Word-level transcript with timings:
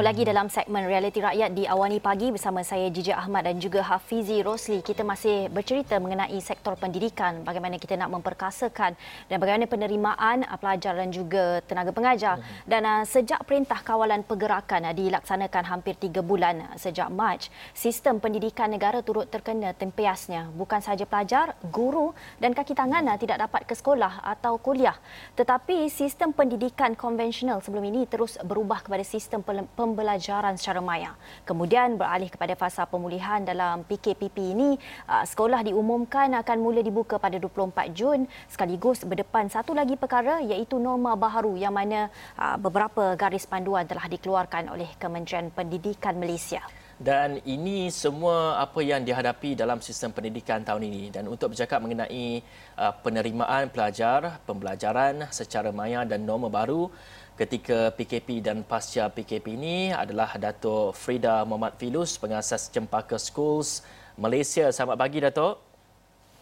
Bertemu 0.00 0.16
lagi 0.16 0.32
dalam 0.32 0.48
segmen 0.48 0.88
Realiti 0.88 1.20
Rakyat 1.20 1.52
di 1.52 1.68
Awani 1.68 2.00
Pagi 2.00 2.32
bersama 2.32 2.64
saya 2.64 2.88
Jijak 2.88 3.20
Ahmad 3.20 3.44
dan 3.44 3.60
juga 3.60 3.84
Hafizi 3.84 4.40
Rosli. 4.40 4.80
Kita 4.80 5.04
masih 5.04 5.52
bercerita 5.52 6.00
mengenai 6.00 6.40
sektor 6.40 6.72
pendidikan, 6.80 7.44
bagaimana 7.44 7.76
kita 7.76 8.00
nak 8.00 8.08
memperkasakan 8.08 8.96
dan 9.28 9.36
bagaimana 9.36 9.68
penerimaan 9.68 10.48
pelajar 10.56 10.96
dan 10.96 11.12
juga 11.12 11.60
tenaga 11.68 11.92
pengajar. 11.92 12.40
Dan 12.64 12.88
uh, 12.88 13.04
sejak 13.04 13.44
Perintah 13.44 13.76
Kawalan 13.84 14.24
Pergerakan 14.24 14.88
uh, 14.88 14.96
dilaksanakan 14.96 15.68
hampir 15.68 15.92
tiga 16.00 16.24
bulan 16.24 16.64
uh, 16.64 16.80
sejak 16.80 17.12
Mac, 17.12 17.52
sistem 17.76 18.24
pendidikan 18.24 18.72
negara 18.72 19.04
turut 19.04 19.28
terkena 19.28 19.76
tempiasnya. 19.76 20.48
Bukan 20.56 20.80
sahaja 20.80 21.04
pelajar, 21.04 21.60
guru 21.68 22.16
dan 22.40 22.56
kaki 22.56 22.72
tangan 22.72 23.04
uh, 23.04 23.20
tidak 23.20 23.36
dapat 23.36 23.68
ke 23.68 23.76
sekolah 23.76 24.24
atau 24.24 24.56
kuliah. 24.56 24.96
Tetapi 25.36 25.92
sistem 25.92 26.32
pendidikan 26.32 26.96
konvensional 26.96 27.60
sebelum 27.60 27.84
ini 27.84 28.08
terus 28.08 28.40
berubah 28.40 28.80
kepada 28.80 29.04
sistem 29.04 29.44
pembelajaran 29.92 30.54
secara 30.54 30.78
maya. 30.78 31.18
Kemudian 31.42 31.98
beralih 31.98 32.30
kepada 32.30 32.54
fasa 32.54 32.86
pemulihan 32.86 33.42
dalam 33.42 33.82
PKPP 33.84 34.54
ini, 34.54 34.78
uh, 35.10 35.26
sekolah 35.26 35.66
diumumkan 35.66 36.32
akan 36.38 36.56
mula 36.62 36.80
dibuka 36.80 37.18
pada 37.18 37.36
24 37.36 37.90
Jun 37.92 38.30
sekaligus 38.46 39.02
berdepan 39.02 39.50
satu 39.50 39.74
lagi 39.74 39.98
perkara 39.98 40.38
iaitu 40.40 40.78
norma 40.78 41.18
baharu 41.18 41.58
yang 41.58 41.74
mana 41.74 42.08
uh, 42.38 42.56
beberapa 42.56 43.18
garis 43.18 43.44
panduan 43.44 43.84
telah 43.84 44.06
dikeluarkan 44.06 44.70
oleh 44.72 44.88
Kementerian 44.96 45.50
Pendidikan 45.50 46.16
Malaysia. 46.16 46.62
Dan 47.00 47.40
ini 47.48 47.88
semua 47.88 48.60
apa 48.60 48.84
yang 48.84 49.00
dihadapi 49.00 49.56
dalam 49.56 49.80
sistem 49.80 50.12
pendidikan 50.12 50.60
tahun 50.60 50.84
ini. 50.84 51.08
Dan 51.08 51.32
untuk 51.32 51.56
bercakap 51.56 51.80
mengenai 51.80 52.44
uh, 52.76 52.92
penerimaan 53.00 53.72
pelajar, 53.72 54.36
pembelajaran 54.44 55.24
secara 55.32 55.72
maya 55.72 56.04
dan 56.04 56.28
norma 56.28 56.52
baru, 56.52 56.92
ketika 57.40 57.88
PKP 57.96 58.44
dan 58.44 58.60
pasca 58.60 59.08
PKP 59.08 59.56
ini 59.56 59.96
adalah 59.96 60.36
Dato' 60.36 60.92
Frida 60.92 61.40
Muhammad 61.48 61.80
Filus, 61.80 62.20
pengasas 62.20 62.68
Cempaka 62.68 63.16
Schools 63.16 63.80
Malaysia. 64.20 64.68
Selamat 64.68 65.00
pagi, 65.00 65.24
Dato'. 65.24 65.56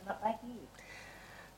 Selamat 0.03 0.19
pagi. 0.27 0.58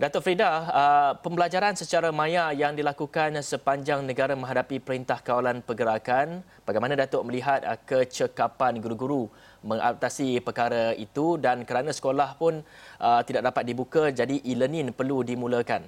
Dato' 0.01 0.25
Frida, 0.25 0.49
uh, 0.49 1.13
pembelajaran 1.21 1.77
secara 1.77 2.09
maya 2.09 2.57
yang 2.57 2.73
dilakukan 2.73 3.37
sepanjang 3.45 4.01
negara 4.01 4.33
menghadapi 4.33 4.81
Perintah 4.81 5.21
Kawalan 5.21 5.61
Pergerakan, 5.61 6.41
bagaimana 6.65 6.97
Dato' 6.97 7.21
melihat 7.21 7.61
uh, 7.69 7.77
kecekapan 7.77 8.81
guru-guru 8.81 9.29
mengadaptasi 9.61 10.41
perkara 10.41 10.97
itu 10.97 11.37
dan 11.37 11.69
kerana 11.69 11.93
sekolah 11.93 12.33
pun 12.41 12.65
uh, 12.97 13.21
tidak 13.29 13.53
dapat 13.53 13.69
dibuka, 13.69 14.09
jadi 14.09 14.41
e-learning 14.41 14.97
perlu 14.97 15.21
dimulakan? 15.21 15.85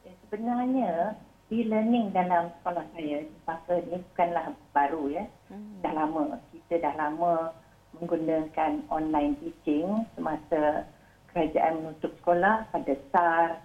Ya, 0.00 0.16
sebenarnya, 0.24 1.20
e-learning 1.52 2.16
dalam 2.16 2.48
sekolah 2.48 2.88
saya 2.96 3.28
masa 3.44 3.76
ini 3.76 4.00
bukanlah 4.08 4.56
baru 4.72 5.12
ya. 5.12 5.24
Hmm. 5.52 5.84
Dah 5.84 5.92
lama 5.92 6.40
kita 6.48 6.80
dah 6.80 6.96
lama 6.96 7.52
menggunakan 8.00 8.88
online 8.88 9.36
teaching 9.36 10.08
semasa 10.16 10.88
kerajaan 11.34 11.82
menutup 11.82 12.14
sekolah 12.22 12.70
pada 12.70 12.92
SAR 13.10 13.58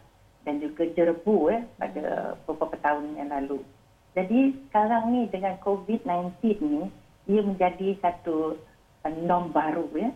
dan 0.44 0.58
juga 0.58 0.89
Jerebu 0.98 1.53
ya 1.53 1.62
pada 1.78 2.34
beberapa 2.50 2.76
tahun 2.81 3.16
yang 3.16 3.30
lalu. 3.30 3.61
Jadi 4.17 4.58
sekarang 4.67 5.14
ni 5.14 5.30
dengan 5.30 5.61
COVID-19 5.61 6.42
ni 6.66 6.89
ia 7.30 7.42
menjadi 7.45 7.94
satu 8.02 8.58
uh, 9.06 9.14
norm 9.22 9.53
baru 9.53 9.86
ya. 9.94 10.09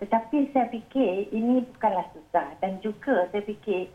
Tetapi 0.00 0.50
saya 0.50 0.72
fikir 0.72 1.30
ini 1.30 1.62
bukanlah 1.76 2.08
susah 2.16 2.56
dan 2.64 2.80
juga 2.80 3.28
saya 3.30 3.44
fikir 3.44 3.92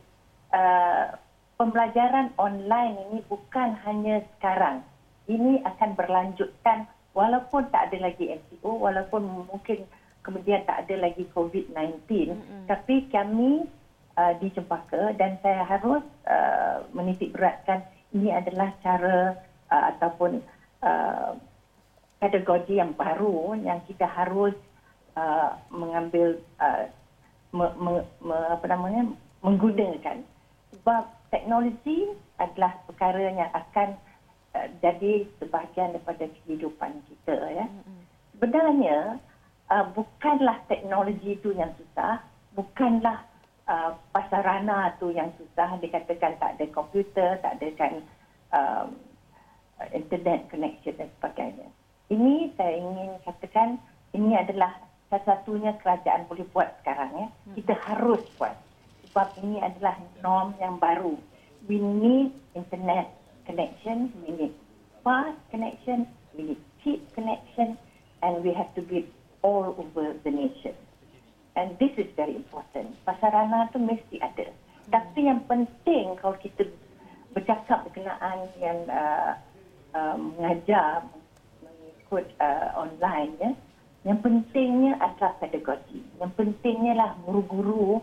uh, 0.54 1.18
pembelajaran 1.58 2.32
online 2.38 2.96
ini 3.10 3.20
bukan 3.26 3.76
hanya 3.84 4.24
sekarang. 4.38 4.86
Ini 5.26 5.66
akan 5.66 5.98
berlanjutkan 5.98 6.90
walaupun 7.14 7.70
tak 7.74 7.92
ada 7.92 8.10
lagi 8.10 8.32
MCO, 8.32 8.80
walaupun 8.80 9.50
mungkin 9.50 9.86
kemudian 10.24 10.66
tak 10.68 10.86
ada 10.86 10.96
lagi 11.10 11.24
COVID-19. 11.32 12.06
Mm-hmm. 12.08 12.64
Tapi 12.68 12.96
kami 13.10 13.66
uh, 14.20 14.34
di 14.38 14.48
Cempaka 14.52 15.16
dan 15.16 15.40
saya 15.40 15.64
harus 15.64 16.04
uh, 16.28 16.84
menitik 16.92 17.32
beratkan 17.32 17.84
ini 18.12 18.34
adalah 18.34 18.74
cara 18.82 19.38
uh, 19.72 19.84
ataupun 19.96 20.42
uh, 20.84 21.38
pedagogi 22.20 22.82
yang 22.82 22.92
baru 23.00 23.56
yang 23.64 23.80
kita 23.88 24.04
harus 24.04 24.54
uh, 25.16 25.56
mengambil 25.72 26.36
uh, 26.60 26.90
me, 27.56 27.66
me, 27.80 27.94
me, 28.20 28.38
apa 28.52 28.66
namanya 28.68 29.08
menggunakan 29.40 30.20
sebab 30.76 31.08
teknologi 31.32 32.12
adalah 32.38 32.76
perkara 32.92 33.20
yang 33.32 33.40
akan 33.56 33.96
uh, 34.58 34.68
jadi 34.84 35.24
sebahagian 35.40 35.96
daripada 35.96 36.28
kehidupan 36.44 36.92
kita 37.08 37.38
ya. 37.56 37.66
Sebenarnya 38.36 39.20
uh, 39.70 39.86
bukanlah 39.94 40.60
teknologi 40.68 41.38
itu 41.38 41.54
yang 41.54 41.72
susah, 41.78 42.20
bukanlah 42.58 43.24
uh, 43.70 43.96
pasarana 44.12 44.98
itu 44.98 45.14
yang 45.14 45.30
susah 45.38 45.78
dikatakan 45.78 46.36
tak 46.42 46.58
ada 46.58 46.66
komputer, 46.74 47.38
tak 47.40 47.62
ada 47.62 47.68
kan 47.78 47.94
um, 48.54 48.88
internet 49.94 50.50
connection 50.50 50.98
dan 50.98 51.10
sebagainya. 51.18 51.70
Ini 52.10 52.52
saya 52.58 52.74
ingin 52.82 53.12
katakan 53.22 53.78
ini 54.18 54.34
adalah 54.34 54.74
satu-satunya 55.14 55.78
kerajaan 55.82 56.26
boleh 56.26 56.46
buat 56.50 56.82
sekarang 56.82 57.14
ya. 57.14 57.28
Kita 57.54 57.74
harus 57.86 58.22
buat 58.38 58.58
sebab 59.10 59.38
ini 59.42 59.62
adalah 59.62 59.98
norm 60.22 60.54
yang 60.62 60.78
baru. 60.78 61.18
We 61.70 61.78
need 61.82 62.34
internet 62.58 63.10
connection, 63.46 64.14
we 64.26 64.34
need 64.34 64.54
fast 65.06 65.38
connection, 65.50 66.10
we 66.34 66.54
need 66.54 66.62
cheap 66.82 67.02
connection, 67.14 67.78
and 68.22 68.42
we 68.42 68.54
have 68.54 68.70
to 68.78 68.82
be 68.86 69.06
all 69.42 69.76
over 69.78 70.16
the 70.24 70.32
nation. 70.32 70.76
And 71.56 71.76
this 71.80 71.92
is 71.98 72.08
very 72.16 72.36
important. 72.36 72.96
Pasarana 73.04 73.68
itu 73.68 73.80
mesti 73.82 74.16
ada. 74.24 74.48
Tapi 74.90 75.28
yang 75.28 75.44
penting 75.46 76.18
kalau 76.18 76.38
kita 76.40 76.66
bercakap 77.36 77.86
berkenaan 77.86 78.48
yang 78.58 78.80
uh, 78.90 79.38
uh, 79.94 80.16
mengajar 80.18 81.06
mengikut 81.62 82.26
uh, 82.42 82.74
online 82.80 83.34
ya, 83.38 83.52
yang 84.08 84.20
pentingnya 84.24 84.96
adalah 85.04 85.36
pedagogi. 85.38 86.02
Yang 86.18 86.32
pentingnya 86.40 86.94
lah 86.96 87.12
guru-guru 87.28 88.00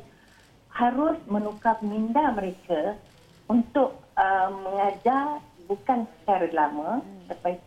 harus 0.69 1.17
menukar 1.25 1.81
minda 1.81 2.37
mereka 2.37 3.01
untuk 3.49 3.97
uh, 4.21 4.49
mengajar 4.53 5.41
bukan 5.67 6.07
secara 6.21 6.47
lama 6.53 7.01
hmm. 7.01 7.33
tetapi 7.33 7.59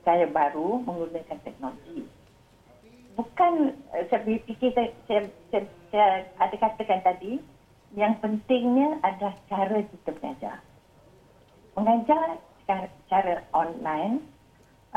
secara 0.00 0.26
baru 0.28 0.82
menggunakan 0.84 1.38
teknologi. 1.46 2.04
Bukan 3.20 3.76
uh, 3.92 4.04
saya 4.08 4.24
fikir 4.24 4.72
saya, 4.72 4.88
saya, 5.04 5.28
saya, 5.52 5.64
saya 5.92 6.08
ada 6.40 6.56
katakan 6.56 7.04
tadi 7.04 7.36
yang 7.92 8.16
pentingnya 8.24 8.96
adalah 9.04 9.36
cara 9.52 9.84
kita 9.84 10.08
mengajar. 10.16 10.56
Mengajar 11.76 12.40
secara, 12.64 12.86
secara 13.04 13.34
online 13.52 14.24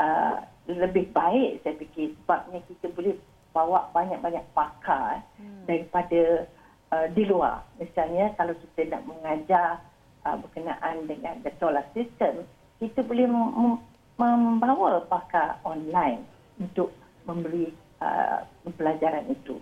uh, 0.00 0.40
lebih 0.64 1.12
baik 1.12 1.60
saya 1.60 1.76
fikir 1.76 2.16
sebabnya 2.24 2.64
kita 2.64 2.88
boleh 2.96 3.20
bawa 3.52 3.92
banyak-banyak 3.92 4.48
pakar 4.56 5.20
hmm. 5.36 5.68
daripada 5.68 6.48
Uh, 6.94 7.10
di 7.10 7.26
luar. 7.26 7.66
Misalnya 7.82 8.30
kalau 8.38 8.54
kita 8.54 8.86
nak 8.86 9.02
mengajar 9.02 9.82
uh, 10.22 10.38
berkenaan 10.38 11.10
dengan 11.10 11.42
the 11.42 11.50
solar 11.58 11.82
system, 11.90 12.46
kita 12.78 13.02
boleh 13.02 13.26
mem- 13.26 13.82
membawa 14.14 15.02
pakar 15.10 15.58
online 15.66 16.22
untuk 16.54 16.94
memberi 17.26 17.74
uh, 18.04 18.44
pelajaran 18.76 19.24
itu. 19.32 19.56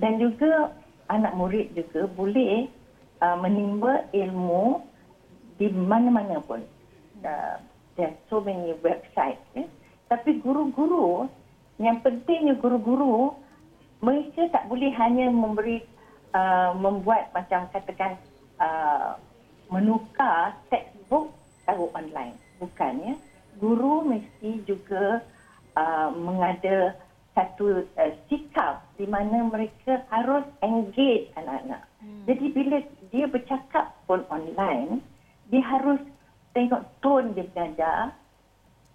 Dan 0.00 0.16
juga 0.16 0.72
anak 1.12 1.36
murid 1.36 1.76
juga 1.76 2.08
boleh 2.16 2.72
uh, 3.20 3.36
menimba 3.36 4.08
ilmu 4.16 4.80
di 5.60 5.68
mana-mana 5.68 6.40
pun. 6.40 6.64
Uh, 7.20 7.60
there 8.00 8.08
are 8.08 8.18
so 8.32 8.40
many 8.40 8.72
websites. 8.80 9.44
Eh? 9.52 9.68
Tapi 10.08 10.40
guru-guru, 10.40 11.28
yang 11.76 12.00
pentingnya 12.00 12.56
guru-guru, 12.56 13.36
mereka 14.00 14.48
tak 14.48 14.64
boleh 14.72 14.88
hanya 14.96 15.28
memberi 15.28 15.84
Uh, 16.36 16.76
membuat 16.76 17.32
macam 17.32 17.64
katakan 17.72 18.12
uh, 18.60 19.16
menukar 19.72 20.52
textbook 20.68 21.32
taruh 21.64 21.88
online. 21.96 22.36
Bukan 22.60 22.92
ya. 23.08 23.14
Guru 23.56 24.04
mesti 24.04 24.60
juga 24.68 25.24
uh, 25.80 26.12
mengada 26.12 26.92
satu 27.36 27.84
uh, 27.84 28.12
sikap 28.32 28.80
di 28.96 29.04
mana 29.04 29.44
mereka 29.44 30.00
harus 30.08 30.48
engage 30.64 31.28
anak-anak. 31.36 31.84
Hmm. 32.00 32.24
Jadi 32.24 32.46
bila 32.56 32.80
dia 33.12 33.28
bercakap 33.28 33.92
pun 34.08 34.24
online, 34.32 35.04
dia 35.52 35.60
harus 35.60 36.00
tengok 36.56 36.80
tone 37.04 37.36
dia 37.36 37.44
belajar, 37.52 38.16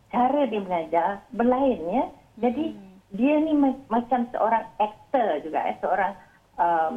cara 0.10 0.42
dia 0.50 0.62
belajar 0.66 1.22
berlain 1.38 1.80
ya. 1.86 2.06
Jadi 2.42 2.74
hmm. 2.74 2.98
dia 3.14 3.36
ni 3.46 3.54
macam 3.88 4.26
seorang 4.34 4.66
aktor 4.82 5.38
juga, 5.46 5.70
eh, 5.70 5.78
seorang 5.78 6.14
um, 6.58 6.96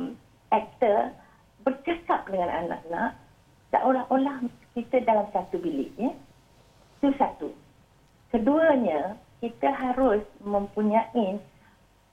aktor 0.49 1.13
bercakap 1.61 2.25
dengan 2.33 2.49
anak-anak 2.49 3.21
seolah-olah 3.75 4.49
kita 4.73 5.03
dalam 5.03 5.27
satu 5.35 5.61
bilik 5.61 5.93
ya. 6.01 6.15
Itu 7.03 7.13
satu. 7.21 7.53
Keduanya, 8.31 9.19
kita 9.45 9.69
harus 9.77 10.25
mempunyai 10.41 11.37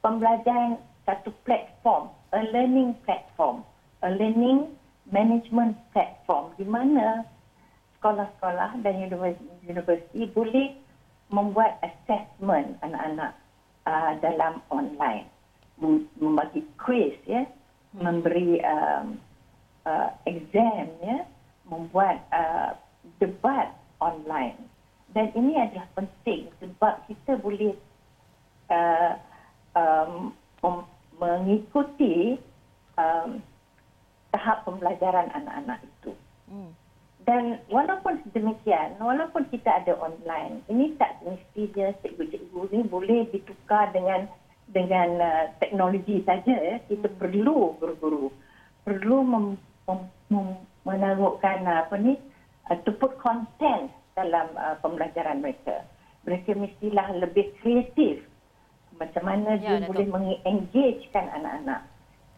pembelajaran 0.03 0.75
satu 1.07 1.31
platform, 1.47 2.11
a 2.35 2.43
learning 2.51 2.91
platform, 3.07 3.63
a 4.03 4.11
learning 4.11 4.67
management 5.07 5.79
platform 5.95 6.51
di 6.59 6.67
mana 6.67 7.23
sekolah-sekolah 7.95 8.83
dan 8.83 8.99
universiti 9.63 10.27
boleh 10.35 10.75
membuat 11.31 11.79
assessment 11.79 12.75
anak-anak 12.83 13.31
uh, 13.87 14.11
dalam 14.19 14.59
online. 14.67 15.31
Membagi 16.19 16.67
quiz 16.75 17.15
ya. 17.23 17.47
Hmm. 17.95 18.07
memberi 18.11 18.59
um, 18.59 19.15
uh, 19.87 20.11
exam 20.27 20.91
ya. 20.99 21.23
Membuat 21.63 22.27
uh, 22.35 22.75
debat 23.23 23.71
online 24.03 24.70
dan 25.11 25.27
ini 25.35 25.59
adalah 25.59 25.87
penting 25.95 26.47
sebab 26.63 27.03
kita 27.11 27.35
boleh 27.43 27.75
uh, 28.71 29.13
um, 29.75 30.31
mengikuti 31.19 32.39
um, 32.95 33.43
tahap 34.31 34.63
pembelajaran 34.63 35.27
anak-anak 35.35 35.83
itu. 35.83 36.11
Hmm. 36.47 36.71
Dan 37.21 37.61
walaupun 37.69 38.23
demikian, 38.33 38.97
walaupun 38.97 39.45
kita 39.53 39.83
ada 39.83 39.93
online, 40.01 40.65
ini 40.71 40.97
tak 40.97 41.21
mestinya 41.21 41.93
cikgu-cikgu 42.01 42.61
ini 42.73 42.81
boleh 42.89 43.29
ditukar 43.29 43.93
dengan 43.93 44.25
dengan 44.71 45.19
uh, 45.21 45.45
teknologi 45.59 46.23
saja. 46.25 46.55
Ya. 46.55 46.75
Kita 46.87 47.11
hmm. 47.11 47.19
perlu 47.19 47.77
guru-guru 47.77 48.31
perlu 48.81 49.21
mem, 49.21 49.45
mem, 49.85 49.99
mem, 50.33 50.47
menarukkan 50.87 51.67
uh, 51.67 51.85
apa 51.85 51.95
ni 52.01 52.17
uh, 52.71 52.77
to 52.81 52.95
put 52.97 53.13
content 53.21 53.93
dalam 54.21 54.53
uh, 54.53 54.77
pembelajaran 54.85 55.41
mereka. 55.41 55.85
Mereka 56.29 56.53
mestilah 56.53 57.17
lebih 57.17 57.57
kreatif 57.65 58.21
macam 59.01 59.23
mana 59.25 59.57
ya, 59.57 59.61
dia 59.61 59.75
Datuk. 59.81 59.89
boleh 59.89 60.07
mengengagekan 60.13 61.25
anak-anak. 61.41 61.81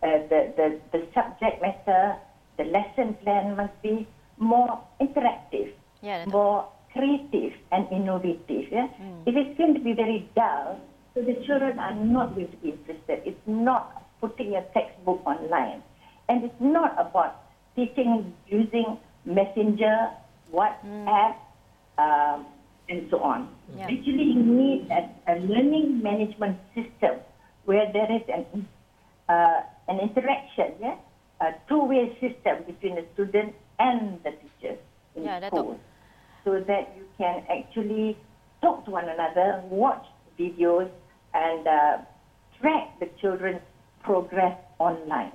Uh, 0.03 0.19
the 0.31 0.39
the 0.56 0.68
the 0.95 1.01
subject 1.12 1.59
matter, 1.59 2.15
the 2.56 2.68
lesson 2.71 3.15
plan 3.24 3.56
must 3.59 3.75
be 3.83 4.07
more 4.39 4.80
interactive, 5.03 5.75
ya, 6.00 6.24
more 6.27 6.68
creative 6.91 7.56
and 7.71 7.88
innovative. 7.91 8.68
Yeah? 8.71 8.88
Hmm. 8.95 9.27
If 9.27 9.35
it's 9.35 9.56
going 9.59 9.75
to 9.75 9.83
be 9.83 9.91
very 9.95 10.27
dull, 10.35 10.80
so 11.15 11.24
the 11.24 11.35
children 11.44 11.80
are 11.80 11.95
not 11.95 12.35
going 12.35 12.51
to 12.51 12.59
be 12.63 12.75
interested. 12.75 13.24
It's 13.27 13.45
not 13.47 14.03
putting 14.19 14.56
a 14.56 14.63
textbook 14.71 15.24
online, 15.27 15.83
and 16.27 16.47
it's 16.47 16.62
not 16.63 16.95
about 16.95 17.44
teaching 17.75 18.31
using 18.47 19.00
messenger, 19.24 20.12
WhatsApp, 20.51 21.35
hmm. 21.35 21.53
Um, 21.98 22.45
and 22.90 23.07
so 23.10 23.19
on. 23.19 23.50
Yeah. 23.75 23.84
Actually, 23.84 24.24
you 24.24 24.44
need 24.44 24.90
a, 24.92 25.10
a, 25.31 25.36
learning 25.40 26.01
management 26.01 26.57
system 26.75 27.19
where 27.66 27.92
there 27.92 28.12
is 28.12 28.22
an 28.28 28.68
uh, 29.30 29.62
an 29.88 30.00
interaction, 30.00 30.74
yeah, 30.80 30.95
a 31.42 31.54
two-way 31.68 32.18
system 32.19 32.63
between 32.66 32.95
the 32.95 33.06
student 33.13 33.56
and 33.80 34.19
the 34.24 34.31
teachers 34.31 34.80
in 35.16 35.24
yeah, 35.24 35.48
school, 35.48 35.80
so 36.44 36.60
that 36.60 36.94
you 36.98 37.06
can 37.18 37.44
actually 37.50 38.18
talk 38.62 38.84
to 38.86 38.92
one 38.92 39.07
another, 39.07 39.62
watch 39.69 40.06
videos, 40.40 40.90
and 41.34 41.68
uh, 41.68 41.98
track 42.60 43.00
the 43.00 43.10
children's 43.22 43.62
progress 44.04 44.57
online. 44.80 45.31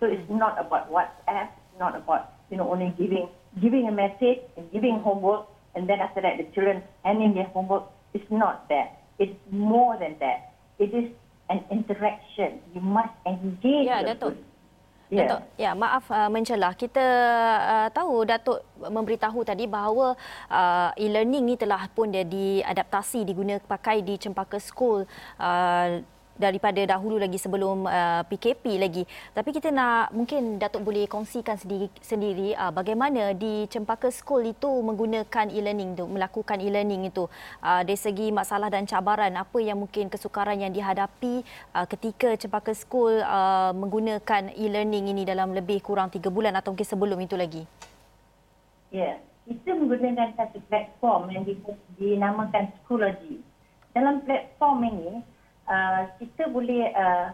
So 0.00 0.06
it's 0.06 0.28
not 0.28 0.58
about 0.60 0.90
WhatsApp, 0.90 1.48
it's 1.48 1.78
not 1.78 1.96
about 1.96 2.32
you 2.50 2.56
know 2.56 2.70
only 2.70 2.94
giving 2.98 3.28
giving 3.60 3.88
a 3.88 3.92
message 3.92 4.40
and 4.56 4.70
giving 4.72 5.00
homework 5.00 5.46
and 5.74 5.88
then 5.88 6.00
after 6.00 6.20
that 6.20 6.38
the 6.38 6.46
children 6.54 6.82
handing 7.04 7.34
their 7.34 7.48
homework. 7.52 7.88
It's 8.12 8.28
not 8.28 8.68
that. 8.68 9.08
It's 9.16 9.36
more 9.48 9.96
than 9.96 10.20
that. 10.20 10.52
It 10.76 10.92
is 10.92 11.08
an 11.48 11.64
interaction. 11.72 12.60
You 12.76 12.84
must 12.84 13.12
engage. 13.24 13.88
Ya, 13.88 14.04
Datuk. 14.04 14.36
Ya. 15.12 15.28
Datuk, 15.28 15.42
ya, 15.60 15.70
maaf 15.76 16.08
uh, 16.08 16.32
mencelah. 16.32 16.72
Kita 16.72 17.04
uh, 17.60 17.88
tahu 17.92 18.24
Datuk 18.24 18.64
memberitahu 18.80 19.44
tadi 19.44 19.68
bahawa 19.68 20.16
uh, 20.48 20.90
e-learning 20.96 21.52
ni 21.52 21.54
telah 21.60 21.84
pun 21.92 22.08
dia 22.08 22.24
diadaptasi 22.24 23.24
digunakan 23.28 23.60
pakai 23.64 24.00
di 24.00 24.16
Cempaka 24.16 24.56
School 24.56 25.04
uh, 25.36 26.00
daripada 26.36 26.80
dahulu 26.84 27.20
lagi 27.20 27.36
sebelum 27.36 27.84
uh, 27.84 28.22
PKP 28.26 28.80
lagi. 28.80 29.02
Tapi 29.32 29.50
kita 29.52 29.68
nak 29.72 30.12
mungkin 30.16 30.56
Datuk 30.56 30.82
boleh 30.84 31.06
kongsikan 31.08 31.56
sendiri, 31.60 31.88
sendiri 32.00 32.56
uh, 32.56 32.72
bagaimana 32.72 33.36
di 33.36 33.68
Cempaka 33.68 34.08
School 34.08 34.50
itu 34.50 34.68
menggunakan 34.68 35.48
e-learning 35.52 35.98
tu, 35.98 36.04
melakukan 36.08 36.58
e-learning 36.60 37.08
itu. 37.08 37.28
Uh, 37.60 37.82
dari 37.84 37.98
segi 37.98 38.28
masalah 38.32 38.72
dan 38.72 38.88
cabaran 38.88 39.32
apa 39.36 39.58
yang 39.60 39.80
mungkin 39.80 40.08
kesukaran 40.08 40.58
yang 40.60 40.72
dihadapi 40.72 41.44
uh, 41.76 41.86
ketika 41.88 42.34
Cempaka 42.36 42.72
School 42.72 43.20
uh, 43.22 43.70
menggunakan 43.76 44.52
e-learning 44.56 45.12
ini 45.12 45.22
dalam 45.24 45.52
lebih 45.52 45.80
kurang 45.84 46.08
tiga 46.08 46.32
bulan 46.32 46.56
atau 46.56 46.72
mungkin 46.72 46.88
sebelum 46.88 47.18
itu 47.20 47.36
lagi. 47.36 47.62
Ya, 48.92 49.16
yeah. 49.16 49.16
kita 49.48 49.72
menggunakan 49.76 50.36
satu 50.36 50.60
platform 50.68 51.32
yang 51.32 51.44
dinamakan 51.96 52.72
Schoology. 52.80 53.40
Dalam 53.92 54.24
platform 54.24 54.78
ini, 54.88 55.10
Uh, 55.62 56.10
kita 56.18 56.50
boleh 56.50 56.90
uh, 56.92 57.30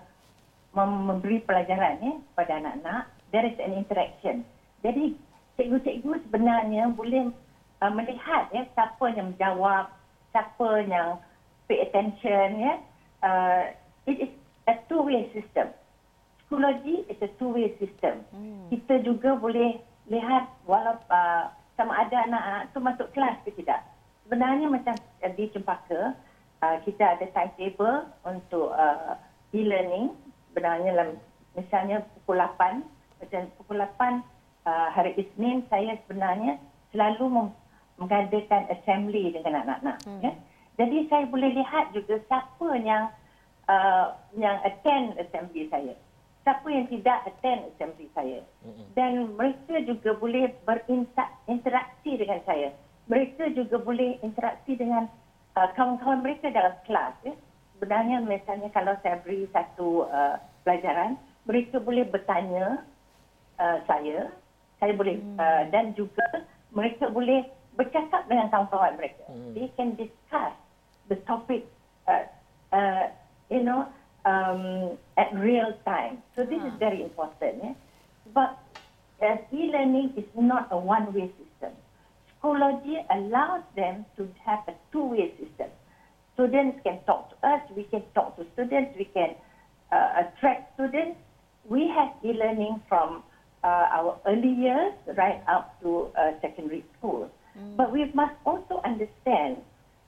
memberi 0.76 1.40
pelajaran 1.42 1.98
ya 2.02 2.14
kepada 2.32 2.52
anak-anak. 2.60 3.02
There 3.32 3.44
is 3.44 3.56
an 3.60 3.76
interaction. 3.76 4.44
Jadi 4.84 5.16
cikgu-cikgu 5.58 6.22
sebenarnya 6.28 6.92
boleh 6.94 7.34
uh, 7.82 7.92
melihat 7.92 8.52
ya 8.54 8.62
siapa 8.72 9.04
yang 9.16 9.34
menjawab 9.34 9.90
siapa 10.30 10.68
yang 10.86 11.18
pay 11.66 11.82
attention 11.82 12.48
ya 12.62 12.74
uh, 13.24 13.62
it 14.06 14.28
is 14.28 14.32
a 14.70 14.78
two 14.86 15.02
way 15.02 15.26
system. 15.34 15.72
Psikologi 16.46 17.04
is 17.10 17.18
a 17.20 17.30
two 17.36 17.52
way 17.52 17.74
system. 17.76 18.24
Hmm. 18.32 18.70
kita 18.72 19.04
juga 19.04 19.36
boleh 19.36 19.80
lihat 20.08 20.48
walaupun 20.64 21.08
uh, 21.12 21.52
sama 21.76 22.06
ada 22.06 22.24
anak-anak 22.24 22.62
tu 22.72 22.78
masuk 22.80 23.08
kelas 23.12 23.36
ke 23.44 23.52
tidak. 23.58 23.84
Sebenarnya 24.24 24.66
macam 24.70 24.94
uh, 24.96 25.32
di 25.34 25.44
Cempaka 25.52 26.16
uh, 26.62 26.78
kita 26.84 27.18
ada 27.18 27.26
timetable 27.32 28.06
untuk 28.26 28.74
uh, 28.74 29.14
e-learning. 29.54 30.14
Sebenarnya 30.50 30.90
dalam 30.94 31.10
misalnya 31.54 31.96
pukul 32.18 32.38
8 32.38 32.82
macam 33.18 33.40
pukul 33.58 33.76
8 33.82 34.22
uh, 34.66 34.88
hari 34.94 35.14
Isnin 35.18 35.66
saya 35.70 35.98
sebenarnya 36.06 36.58
selalu 36.94 37.50
mengadakan 37.98 38.70
assembly 38.70 39.34
dengan 39.34 39.66
anak-anak 39.66 39.96
hmm. 40.06 40.20
ya. 40.22 40.32
Jadi 40.78 41.10
saya 41.10 41.26
boleh 41.26 41.50
lihat 41.58 41.90
juga 41.90 42.22
siapa 42.30 42.68
yang 42.78 43.10
uh, 43.66 44.14
yang 44.38 44.62
attend 44.62 45.18
assembly 45.18 45.66
saya. 45.66 45.94
Siapa 46.46 46.64
yang 46.70 46.86
tidak 46.86 47.26
attend 47.26 47.66
assembly 47.74 48.06
saya. 48.14 48.40
Hmm. 48.62 48.86
dan 48.94 49.34
mereka 49.34 49.82
juga 49.84 50.14
boleh 50.16 50.54
berinteraksi 50.62 52.12
dengan 52.14 52.40
saya. 52.46 52.70
Mereka 53.08 53.56
juga 53.56 53.80
boleh 53.80 54.20
interaksi 54.20 54.76
dengan 54.76 55.08
uh, 55.58 55.68
kawan-kawan 55.74 56.22
mereka 56.22 56.54
dalam 56.54 56.74
kelas 56.86 57.14
ya. 57.26 57.34
Sebenarnya 57.74 58.22
misalnya 58.22 58.70
kalau 58.70 58.94
saya 59.02 59.18
beri 59.22 59.46
satu 59.50 60.06
uh, 60.06 60.38
pelajaran, 60.62 61.18
mereka 61.46 61.82
boleh 61.82 62.06
bertanya 62.06 62.82
uh, 63.58 63.78
saya, 63.86 64.30
saya 64.78 64.92
boleh 64.94 65.18
hmm. 65.18 65.38
uh, 65.38 65.62
dan 65.74 65.94
juga 65.98 66.26
mereka 66.70 67.10
boleh 67.10 67.46
bercakap 67.74 68.26
dengan 68.26 68.50
kawan-kawan 68.50 68.98
mereka. 68.98 69.26
Hmm. 69.30 69.54
They 69.54 69.70
can 69.78 69.94
discuss 69.94 70.54
the 71.06 71.18
topic, 71.26 71.66
uh, 72.10 72.26
uh, 72.74 73.10
you 73.50 73.62
know, 73.62 73.86
um, 74.26 74.98
at 75.14 75.30
real 75.38 75.74
time. 75.86 76.18
So 76.34 76.42
this 76.42 76.58
huh. 76.58 76.70
is 76.70 76.74
very 76.82 77.02
important. 77.02 77.62
Yeah? 77.62 77.76
But 78.34 78.58
uh, 79.22 79.38
e-learning 79.54 80.18
is 80.18 80.26
not 80.34 80.68
a 80.74 80.78
one-way 80.78 81.30
system. 81.38 81.78
Schoology 82.42 82.96
allows 83.10 83.62
them 83.74 84.06
to 84.16 84.28
have 84.44 84.60
a 84.68 84.74
two-way 84.92 85.32
system. 85.38 85.70
Students 86.34 86.78
can 86.84 87.00
talk 87.04 87.30
to 87.30 87.48
us, 87.48 87.60
we 87.74 87.84
can 87.84 88.02
talk 88.14 88.36
to 88.36 88.46
students, 88.54 88.94
we 88.96 89.06
can 89.06 89.34
uh, 89.90 90.22
attract 90.22 90.74
students. 90.74 91.18
We 91.68 91.88
have 91.88 92.14
e-learning 92.24 92.82
from 92.88 93.22
uh, 93.64 93.66
our 93.66 94.18
early 94.26 94.52
years 94.52 94.94
right 95.16 95.42
up 95.48 95.80
to 95.82 96.10
uh, 96.16 96.32
secondary 96.40 96.84
school. 96.98 97.30
Mm. 97.58 97.76
But 97.76 97.92
we 97.92 98.10
must 98.14 98.34
also 98.46 98.80
understand 98.84 99.58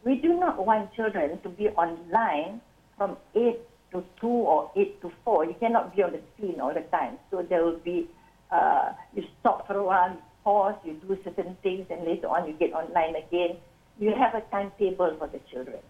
we 0.04 0.16
do 0.16 0.38
not 0.38 0.64
want 0.64 0.94
children 0.94 1.40
to 1.42 1.48
be 1.48 1.68
online 1.68 2.60
from 2.96 3.16
8 3.34 3.58
to 3.92 4.04
2 4.20 4.26
or 4.26 4.70
8 4.76 5.02
to 5.02 5.12
4. 5.24 5.44
You 5.46 5.56
cannot 5.58 5.96
be 5.96 6.02
on 6.02 6.12
the 6.12 6.20
screen 6.34 6.60
all 6.60 6.72
the 6.72 6.86
time. 6.92 7.18
So 7.30 7.42
there 7.42 7.64
will 7.64 7.78
be, 7.78 8.08
uh, 8.50 8.92
you 9.14 9.24
stop 9.40 9.66
for 9.66 9.76
a 9.76 9.84
while, 9.84 10.16
pause, 10.44 10.74
you 10.84 10.94
do 10.94 11.18
certain 11.24 11.56
things, 11.62 11.86
and 11.90 12.04
later 12.04 12.28
on 12.28 12.46
you 12.48 12.54
get 12.54 12.72
online 12.72 13.16
again. 13.16 13.56
You 13.98 14.14
have 14.14 14.34
a 14.34 14.40
timetable 14.50 15.16
for 15.18 15.28
the 15.28 15.40
children. 15.50 15.80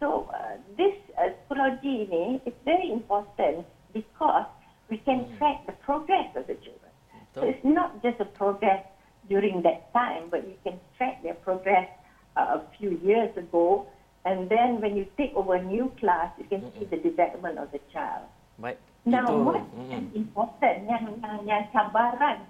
So 0.00 0.28
uh, 0.34 0.56
this 0.76 0.94
uh, 1.16 1.30
Schoology 1.46 2.10
is 2.46 2.52
very 2.64 2.90
important 2.90 3.66
because 3.92 4.46
we 4.90 4.98
can 4.98 5.20
mm. 5.20 5.38
track 5.38 5.66
the 5.66 5.72
progress 5.72 6.34
of 6.36 6.46
the 6.46 6.54
children. 6.54 6.90
So 7.34 7.42
it's 7.42 7.64
not 7.64 8.02
just 8.02 8.20
a 8.20 8.24
progress 8.24 8.84
during 9.28 9.62
that 9.62 9.92
time, 9.92 10.28
but 10.30 10.46
you 10.46 10.54
can 10.62 10.78
track 10.96 11.22
their 11.22 11.34
progress 11.34 11.88
uh, 12.36 12.60
a 12.60 12.62
few 12.78 12.98
years 13.02 13.36
ago 13.36 13.86
And 14.24 14.48
then 14.48 14.80
when 14.80 14.96
you 14.96 15.06
take 15.16 15.34
over 15.34 15.54
a 15.54 15.62
new 15.62 15.92
class, 16.00 16.32
you 16.38 16.44
can 16.44 16.72
see 16.78 16.86
the 16.86 16.96
development 16.96 17.58
of 17.58 17.70
the 17.72 17.80
child. 17.92 18.24
Baik. 18.58 18.78
Now, 19.04 19.36
what 19.36 19.60
mm-mm. 19.76 19.92
is 19.92 20.16
important 20.16 20.88
yang, 20.88 21.20
yang, 21.20 21.44
yang 21.44 21.64
cabaran 21.76 22.40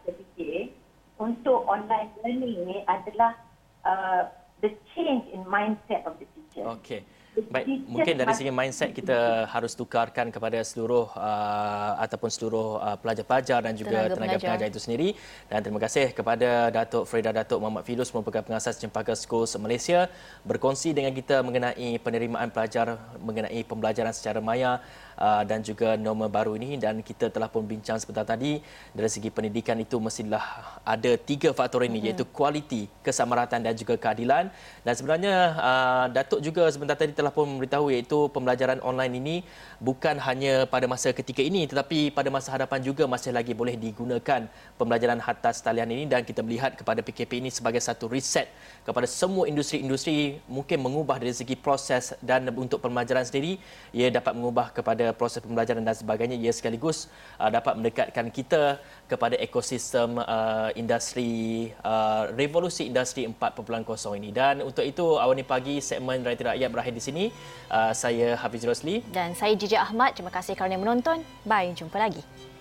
untuk 1.25 1.65
online 1.65 2.13
learning 2.21 2.57
ni 2.69 2.79
adalah 2.85 3.33
uh, 3.89 4.29
the 4.61 4.69
change 4.93 5.25
in 5.33 5.41
mindset 5.49 6.05
of 6.05 6.21
the 6.21 6.29
teacher. 6.37 6.69
Okey. 6.77 7.01
Baik, 7.35 7.67
mungkin 7.91 8.15
dari 8.15 8.31
segi 8.31 8.55
mindset 8.55 8.95
kita 8.95 9.51
harus 9.51 9.75
tukarkan 9.75 10.31
kepada 10.31 10.63
seluruh 10.63 11.11
uh, 11.19 11.99
ataupun 11.99 12.31
seluruh 12.31 12.79
uh, 12.79 12.95
pelajar-pelajar 12.95 13.59
dan 13.59 13.75
juga 13.75 14.07
Tenaga 14.07 14.15
tenaga, 14.15 14.39
pengajar. 14.39 14.47
pengajar 14.47 14.67
itu 14.71 14.79
sendiri 14.79 15.09
dan 15.51 15.59
terima 15.67 15.83
kasih 15.83 16.15
kepada 16.15 16.71
Datuk 16.71 17.11
Freda 17.11 17.35
Datuk 17.35 17.59
Muhammad 17.59 17.83
Filus 17.83 18.15
merupakan 18.15 18.39
pengasas 18.39 18.79
Cempaka 18.79 19.19
Schools 19.19 19.51
Malaysia 19.59 20.07
berkongsi 20.47 20.95
dengan 20.95 21.11
kita 21.11 21.43
mengenai 21.43 21.99
penerimaan 21.99 22.55
pelajar 22.55 23.03
mengenai 23.19 23.67
pembelajaran 23.67 24.15
secara 24.15 24.39
maya 24.39 24.79
uh, 25.19 25.43
dan 25.43 25.61
juga 25.61 25.99
norma 25.99 26.27
baru 26.31 26.55
ini. 26.59 26.77
Dan 26.79 27.01
kita 27.01 27.29
telah 27.29 27.51
pun 27.51 27.67
bincang 27.67 27.99
sebentar 27.99 28.25
tadi 28.25 28.63
dari 28.95 29.11
segi 29.11 29.29
pendidikan 29.29 29.79
itu 29.79 29.99
mestilah 29.99 30.79
ada 30.83 31.17
tiga 31.19 31.51
faktor 31.53 31.85
ini 31.85 31.99
mm-hmm. 31.99 32.09
iaitu 32.15 32.25
kualiti, 32.31 32.83
kesamaratan 33.03 33.61
dan 33.63 33.75
juga 33.75 33.99
keadilan. 33.99 34.49
Dan 34.87 34.93
sebenarnya 34.95 35.37
uh, 35.59 36.07
Datuk 36.13 36.41
juga 36.41 36.71
sebentar 36.71 36.95
tadi 36.95 37.13
telah 37.13 37.35
pun 37.35 37.47
memberitahu 37.49 37.91
iaitu 37.91 38.31
pembelajaran 38.31 38.79
online 38.85 39.15
ini 39.19 39.37
bukan 39.83 40.17
hanya 40.23 40.65
pada 40.71 40.89
masa 40.89 41.11
ketika 41.11 41.43
ini 41.45 41.67
tetapi 41.69 42.15
pada 42.15 42.31
masa 42.33 42.55
hadapan 42.55 42.81
juga 42.81 43.05
masih 43.05 43.35
lagi 43.35 43.53
boleh 43.53 43.75
digunakan 43.77 44.47
pembelajaran 44.79 45.21
atas 45.21 45.61
talian 45.61 45.91
ini. 45.91 46.05
Dan 46.07 46.23
kita 46.23 46.41
melihat 46.41 46.79
kepada 46.79 47.03
PKP 47.03 47.43
ini 47.43 47.51
sebagai 47.51 47.83
satu 47.83 48.07
reset 48.09 48.49
kepada 48.85 49.09
semua 49.09 49.45
industri-industri 49.51 50.39
mungkin 50.49 50.81
mengubah 50.81 51.21
dari 51.21 51.33
segi 51.35 51.57
proses 51.59 52.15
dan 52.21 52.49
untuk 52.55 52.81
pembelajaran 52.81 53.25
sendiri 53.25 53.57
ia 53.91 54.09
dapat 54.13 54.37
mengubah 54.37 54.71
kepada 54.71 55.04
proses 55.13 55.45
pembelajaran 55.45 55.85
dan 55.85 55.93
sebagainya 55.93 56.41
ia 56.41 56.55
sekaligus 56.55 57.13
uh, 57.37 57.53
dapat 57.53 57.77
mendekatkan 57.77 58.33
kita 58.33 58.81
kepada 59.05 59.37
ekosistem 59.37 60.17
uh, 60.23 60.73
industri 60.73 61.69
uh, 61.85 62.33
revolusi 62.33 62.89
industri 62.89 63.29
4.0 63.29 63.85
ini 64.17 64.31
dan 64.33 64.65
untuk 64.65 64.87
itu 64.87 65.21
awal 65.21 65.37
ni 65.37 65.45
pagi 65.45 65.83
segmen 65.85 66.25
Realiti 66.25 66.47
Rakyat 66.47 66.69
berakhir 66.73 66.95
di 66.97 67.03
sini 67.03 67.25
uh, 67.69 67.93
saya 67.93 68.39
Hafiz 68.41 68.65
Rosli 68.65 69.05
Dan 69.11 69.35
saya 69.35 69.53
Jijak 69.59 69.91
Ahmad. 69.91 70.15
Terima 70.15 70.31
kasih 70.31 70.55
kerana 70.55 70.79
menonton. 70.79 71.27
Bye. 71.43 71.75
Jumpa 71.75 71.99
lagi. 71.99 72.54